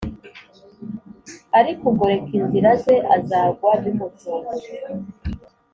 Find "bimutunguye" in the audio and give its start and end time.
3.83-4.71